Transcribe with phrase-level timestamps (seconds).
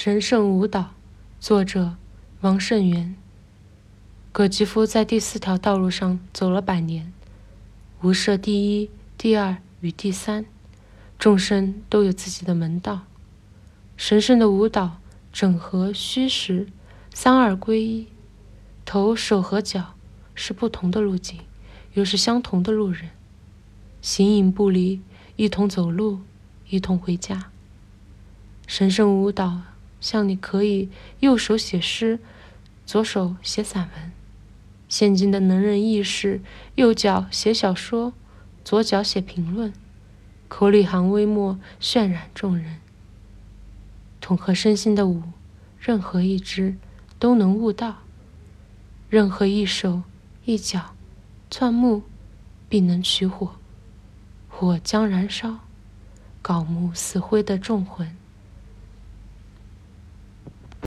[0.00, 0.90] 神圣舞蹈，
[1.40, 1.96] 作者
[2.42, 3.16] 王胜元。
[4.30, 7.12] 葛吉夫在第四条道路上走了百年，
[8.02, 10.46] 无设第一、第二与第三，
[11.18, 13.06] 众生都有自己的门道。
[13.96, 15.00] 神圣的舞蹈，
[15.32, 16.68] 整合虚实，
[17.12, 18.06] 三二归一，
[18.84, 19.94] 头、手和脚
[20.32, 21.40] 是不同的路径，
[21.94, 23.10] 又是相同的路人，
[24.00, 25.00] 形影不离，
[25.34, 26.20] 一同走路，
[26.68, 27.50] 一同回家。
[28.68, 29.62] 神圣舞蹈。
[30.00, 30.88] 像你可以
[31.20, 32.18] 右手写诗，
[32.86, 34.10] 左手写散文；
[34.88, 36.40] 现今的能人异士，
[36.76, 38.12] 右脚写小说，
[38.64, 39.72] 左脚写评论，
[40.48, 42.78] 口里含微末，渲染众人。
[44.20, 45.22] 统合身心的舞，
[45.78, 46.76] 任何一支
[47.18, 48.02] 都能悟道；
[49.08, 50.02] 任何一手
[50.44, 50.94] 一脚
[51.50, 52.02] 钻木，
[52.68, 53.56] 必能取火，
[54.48, 55.58] 火将燃烧，
[56.42, 58.16] 槁木死灰的众魂。